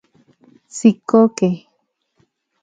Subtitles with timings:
[0.73, 1.51] Tsikokej